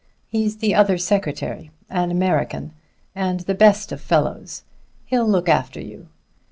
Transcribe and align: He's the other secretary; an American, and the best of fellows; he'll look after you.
He's 0.29 0.57
the 0.57 0.73
other 0.73 0.97
secretary; 0.97 1.69
an 1.87 2.09
American, 2.09 2.71
and 3.13 3.41
the 3.41 3.53
best 3.53 3.91
of 3.91 4.01
fellows; 4.01 4.63
he'll 5.05 5.27
look 5.29 5.47
after 5.47 5.79
you. 5.79 6.07